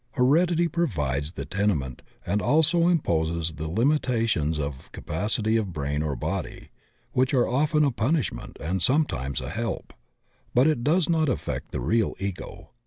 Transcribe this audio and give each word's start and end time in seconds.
Heredity 0.13 0.67
provides 0.67 1.33
the 1.33 1.45
tenement 1.45 2.01
and 2.25 2.41
also 2.41 2.87
imposes 2.87 3.53
those 3.53 3.69
limitations 3.69 4.57
of 4.59 4.91
capacity 4.91 5.57
of 5.57 5.73
brain 5.73 6.01
or 6.01 6.15
body 6.15 6.71
which 7.11 7.35
are 7.35 7.47
often 7.47 7.85
a 7.85 7.91
punishment 7.91 8.57
and 8.59 8.81
sometimes 8.81 9.41
a 9.41 9.49
help, 9.51 9.93
but 10.55 10.65
it 10.65 10.83
does 10.83 11.07
not 11.07 11.29
affect 11.29 11.71
the 11.71 11.81
real 11.81 12.15
Ego. 12.17 12.71